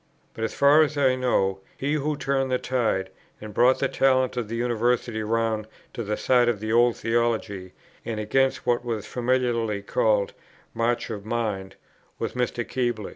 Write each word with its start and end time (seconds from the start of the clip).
But, 0.33 0.43
as 0.43 0.55
far 0.55 0.81
as 0.81 0.97
I 0.97 1.13
know, 1.13 1.59
he 1.77 1.93
who 1.93 2.17
turned 2.17 2.49
the 2.49 2.57
tide, 2.57 3.11
and 3.39 3.53
brought 3.53 3.77
the 3.77 3.87
talent 3.87 4.35
of 4.35 4.47
the 4.47 4.55
University 4.55 5.21
round 5.21 5.67
to 5.93 6.01
the 6.03 6.17
side 6.17 6.49
of 6.49 6.59
the 6.59 6.73
old 6.73 6.97
theology, 6.97 7.73
and 8.03 8.19
against 8.19 8.65
what 8.65 8.83
was 8.83 9.05
familiarly 9.05 9.83
called 9.83 10.33
"march 10.73 11.11
of 11.11 11.23
mind," 11.23 11.75
was 12.17 12.33
Mr. 12.33 12.67
Keble. 12.67 13.09